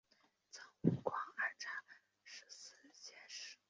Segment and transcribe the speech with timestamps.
[0.51, 1.69] 赠湖广按察
[2.23, 3.57] 使司佥事。